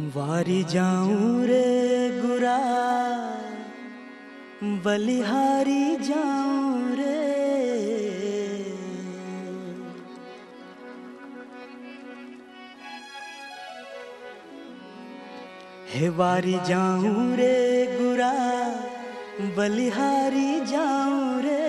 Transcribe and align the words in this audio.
वारी 0.00 0.62
जाऊँ 0.64 1.44
रे 1.46 2.20
गुरा, 2.20 2.58
बलिहारी 4.84 5.96
जाऊँ 5.96 6.96
रे। 6.96 7.18
हे 15.88 16.08
वारी 16.08 16.58
जाऊँ 16.68 17.36
रे 17.36 17.86
गुरा, 18.00 18.32
बलिहारी 19.56 20.60
जाऊँ 20.66 21.42
रे। 21.42 21.60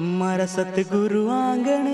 मारा 0.00 0.46
सतगुरु 0.46 1.28
आँगन 1.30 1.91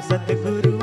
सतगुरु। 0.00 0.77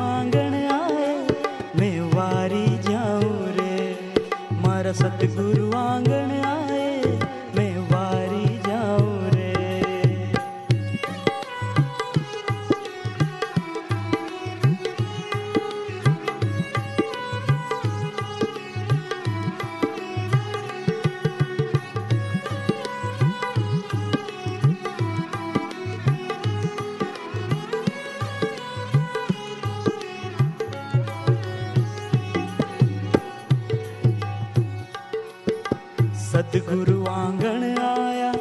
सतगुरु 36.36 37.05
आँगन 37.05 37.78
आया, 37.80 38.31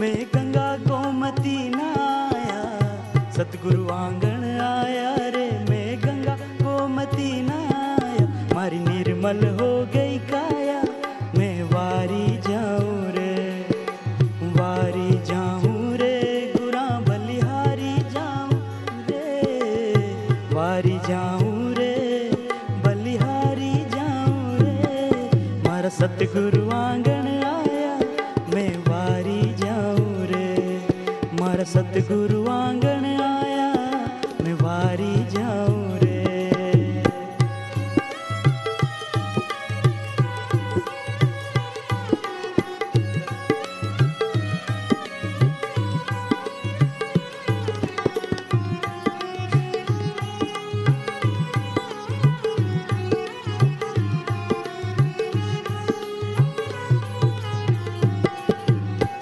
मैं 0.00 0.26
गंगा 0.34 0.76
को 0.76 0.84
गोमती 0.84 1.68
नाया 1.68 2.60
सतगुरु 3.30 3.88
आँगन 3.88 4.44
आया, 4.60 5.14
रे 5.34 5.46
मैं 5.70 5.98
गंगा 5.98 6.36
गोमती 6.62 7.42
नाया 7.42 8.26
मारी 8.54 8.78
निर्मल 8.78 9.42
हो 9.60 9.70
गई 9.94 10.18
काया, 10.30 10.82
मैं 11.38 11.62
वारी 11.62 12.36
जाऊँ 12.48 13.10
रे। 13.10 13.34
वारी 14.58 15.10
जाऊँ 15.24 15.96
रे, 15.96 16.54
गुरा 16.56 16.88
बलिहारी 17.08 17.96
जाऊँ 18.14 18.60
रे। 19.10 20.02
वारी 20.54 20.98
जाऊँ 21.08 21.74
रे, 21.74 22.30
बलिहारी 22.86 23.74
जाऊँ 23.74 24.58
रे। 24.58 25.30
मारा 25.68 25.88
सतगुरु 25.88 26.70
आँगन 26.70 27.19
सतगुरु 31.70 32.38
आँगन 32.50 33.04
आया 33.24 33.68
मैं 34.44 34.54
वारी 34.62 35.14
जाऊँ 35.34 35.98
रे। 35.98 36.18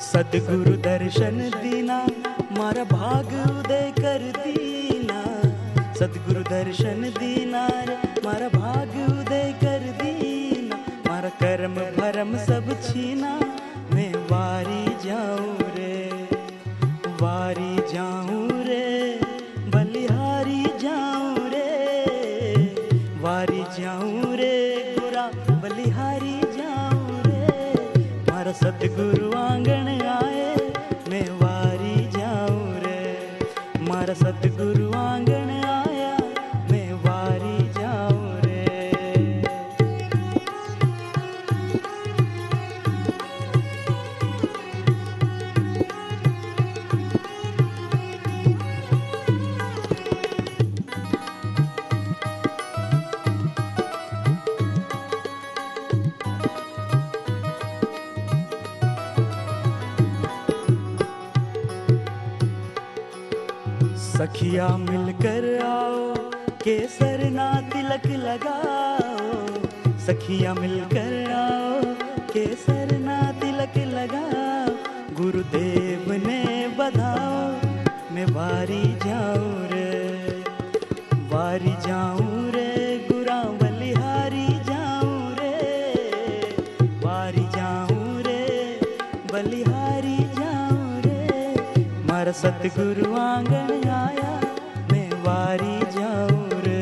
सतगुरु 0.08 0.76
दर्शन 0.88 1.38
दीना 1.60 2.00
मारा 2.58 2.82
भाग 2.84 3.28
उदय 3.40 3.90
कर 3.98 4.22
दीना। 4.36 5.18
सतगुरु 5.98 6.40
दर्शन 6.42 7.02
दीना 7.18 7.66
रे, 7.88 7.94
मारा 8.24 8.48
भाग 8.54 8.94
उदय 9.02 9.52
कर 9.60 9.84
दीना। 10.00 10.76
मारा 11.08 11.28
कर्म 11.42 11.74
भरम 11.98 12.36
सब 12.46 12.72
छीना, 12.82 13.32
मैं 13.94 14.12
वारी 14.30 14.84
जाऊँ 15.04 15.68
रे, 15.76 15.94
वारी 17.22 17.70
जाऊँ 17.92 18.48
रे, 18.66 18.88
बलिहारी 19.76 20.62
जाऊँ 20.82 21.48
रे, 21.54 21.70
वारी 23.22 23.64
जाऊँ 23.78 24.36
रे, 24.36 24.54
गुरा 24.98 25.26
बलिहारी 25.62 26.38
जाऊँ 26.58 27.22
रे। 27.26 27.46
मारा 28.30 28.52
सतगुरु 28.64 29.27
मारा 33.86 34.14
सतगुरु 34.20 34.86
आँगन 34.98 35.47
सखिया 64.18 64.68
मिलकर 64.76 65.44
आओ, 65.64 66.14
केसर 66.62 67.20
ना 67.30 67.60
तिलक 67.60 68.06
लगाओ। 68.06 69.44
सखिया 69.98 70.54
मिलकर 70.54 71.30
आओ, 71.30 71.94
केसर 72.32 72.98
ना 72.98 73.20
तिलक 73.32 73.78
लगाओ। 73.78 74.74
गुरुदेव 75.14 76.12
ने 76.26 76.68
बधाओ, 76.78 77.46
मैं 78.14 78.26
वारी 78.26 78.82
जाऊँ 79.06 79.68
रे। 79.68 79.88
वारी 81.30 81.76
जाऊँ 81.86 82.50
रे 82.50 83.08
गुरा 83.12 83.42
बलिहारी 83.62 84.48
जाऊँ 84.48 85.34
रे। 85.36 85.54
वारी 86.82 87.46
जाऊँ 87.56 88.22
रे, 88.22 88.80
बलिहारी 89.32 90.18
मारा 92.28 92.36
सतगुरु 92.36 93.12
आँगन 93.16 93.88
आया, 93.88 94.32
मैं 94.92 95.08
वारी 95.24 95.76
जाऊँ 95.92 96.60
रे। 96.64 96.80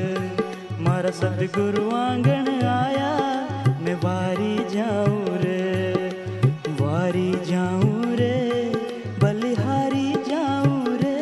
मारा 0.83 1.11
सतगुरु 1.11 1.85
आँगन 1.95 2.49
आया, 2.67 3.11
मैं 3.81 3.95
वारी 3.95 4.57
जाऊँ 4.75 5.39
रे। 5.39 5.63
वारी 6.81 7.31
जाऊँ 7.47 8.17
रे, 8.17 8.35
बलिहारी 9.23 10.13
जाऊँ 10.29 10.97
रे। 10.99 11.15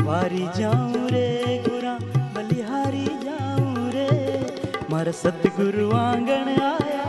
वारी 0.00 0.44
जाऊँ 0.58 1.08
रे, 1.10 1.28
गुरा, 1.68 1.94
बलिहारी 2.36 3.06
जाऊँ 3.24 3.90
रे। 3.92 4.10
मारा 4.90 5.12
सतगुरु 5.22 5.90
आँगन 5.98 6.56
आया, 6.72 7.06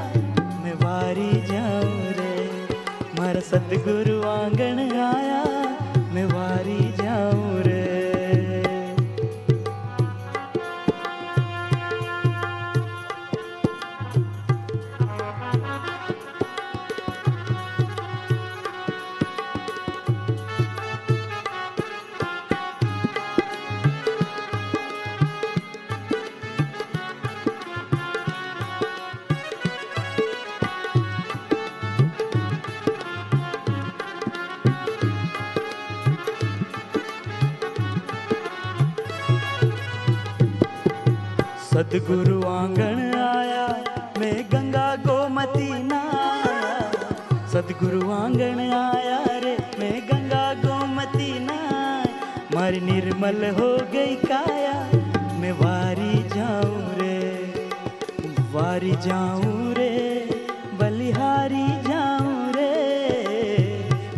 मैं 0.64 0.76
वारी 0.84 1.32
जाऊँ 1.48 2.13
सतगुरु 3.42 4.22
आँगन 4.30 4.80
आया 5.04 5.44
मैं 6.14 6.28
सतगुरु 41.84 42.36
आँगन 42.48 43.00
आया, 43.20 43.64
मैं 44.20 44.36
गंगा 44.52 44.86
गोमती 45.04 45.68
नाया 45.84 46.78
सतगुरु 47.54 48.12
आंगण 48.12 48.60
आया 48.76 49.18
रे, 49.44 49.52
मैं 49.80 49.96
गंगा 50.08 50.44
गोमती 50.62 51.28
नाय 51.40 52.06
मारी 52.56 52.80
निर्मल 52.80 53.44
हो 53.60 53.68
गई 53.94 54.16
काया, 54.24 54.78
मैं 55.42 55.52
वारी 55.60 56.14
जाऊँ 56.36 56.96
रे, 57.00 57.20
वारी 58.54 58.92
जाऊँ 59.08 59.74
रे, 59.74 59.92
बलिहारी 60.80 61.68
जाऊँ 61.90 62.52
रे। 62.56 62.72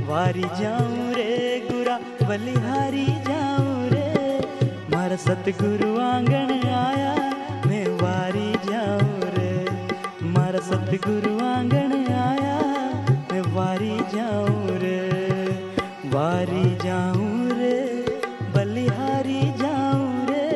वारी 0.10 0.48
जाऊँ 0.62 1.14
रे, 1.14 1.34
गुरा, 1.72 1.98
बलिहारी 2.30 3.08
जाऊँ 3.28 3.90
रे। 3.90 4.06
मारा 4.94 5.16
सतगुरु 5.26 5.92
मैं 6.02 6.55
जाऊँ 8.70 9.20
रे। 9.38 9.66
मारा 10.24 10.60
सतगुरु 10.60 11.34
आँगन 11.46 11.94
आया, 12.14 12.58
मैं 13.32 13.42
वारी 13.54 13.98
जाऊँ 14.16 14.78
रे। 14.78 15.02
वारी 16.06 16.76
जाऊँ 16.76 17.50
रे, 17.50 17.80
बलिहारी 18.56 19.42
जाऊँ 19.42 20.26
रे। 20.30 20.48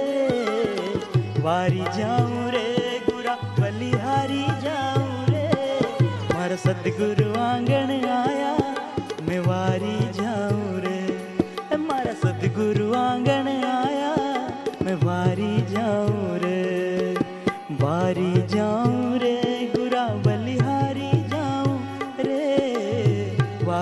वारी 1.42 1.84
जाऊँ 1.98 2.52
रे, 2.52 3.00
गुरा 3.10 3.36
बलिहारी 3.60 4.46
जाऊँ 4.62 5.26
रे। 5.30 5.48
मारा 6.34 6.56
सतगुरु 6.56 7.40
आंगण 7.40 7.79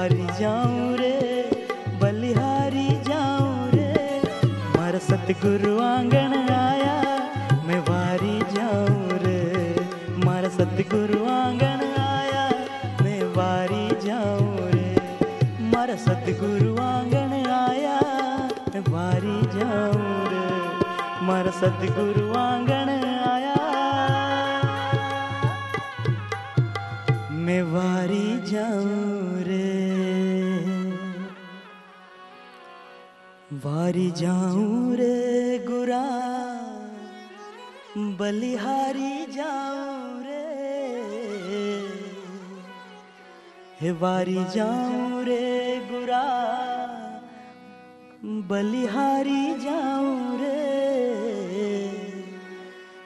वारी 0.08 0.28
जाऊँ 0.40 0.96
रे, 0.98 1.16
बलिहारी 2.02 2.88
जाऊँ 2.88 3.72
रे। 3.72 4.22
मारा 4.78 5.00
सतगुरु 5.00 5.80
आंगण 5.80 6.34
आया, 6.50 6.96
मैं 7.66 7.80
वारी 7.80 8.40
जाऊँ 8.56 9.18
रे। 9.24 9.76
मारा 10.26 10.50
सतगुरु 10.50 11.20
आंगण 11.26 11.84
आया, 12.00 12.46
मैं 13.04 13.22
वारी 13.36 14.08
जाऊँ 14.08 14.72
रे। 14.72 14.88
मारा 15.76 15.96
सतगुरु 15.96 16.72
आँगन 16.78 17.34
आया, 17.52 18.00
मैं 18.74 18.84
वारी 18.90 19.40
जाऊँ 19.60 20.24
रे। 20.32 20.48
मारा 21.26 21.52
सतगुरु 21.52 22.34
आंगण 22.40 22.77
वारी 33.64 34.10
जाऊँ 34.12 34.96
रे 34.96 35.58
गुरा, 35.68 36.04
बलिहारी 38.20 39.14
जाऊँ 39.34 40.22
रे। 40.24 40.44
हे 43.82 43.92
वारी 44.02 44.44
जाऊँ 44.56 45.24
रे 45.26 45.48
गुरा, 45.92 46.26
बलिहारी 48.52 49.46
जाऊँ 49.66 50.38
रे। 50.42 50.62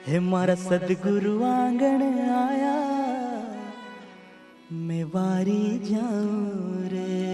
हे 0.07 0.19
मारा 0.21 0.55
सदगुरु 0.59 1.35
आंगण 1.45 2.01
आया, 2.37 2.77
मैं 4.83 5.03
वारी 5.15 5.63
जाऊँ 5.85 6.87
रे। 6.89 7.30